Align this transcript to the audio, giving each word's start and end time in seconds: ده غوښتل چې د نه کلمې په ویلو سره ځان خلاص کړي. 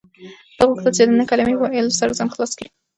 ده 0.57 0.63
غوښتل 0.69 0.91
چې 0.97 1.03
د 1.05 1.11
نه 1.19 1.25
کلمې 1.29 1.55
په 1.59 1.67
ویلو 1.71 1.97
سره 1.99 2.15
ځان 2.19 2.29
خلاص 2.33 2.51
کړي. 2.57 2.69